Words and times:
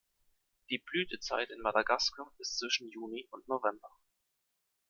Die 0.71 0.79
Blütezeit 0.79 1.51
in 1.51 1.61
Madagaskar 1.61 2.33
ist 2.39 2.57
zwischen 2.57 2.89
Juni 2.89 3.27
und 3.29 3.47
November. 3.47 3.91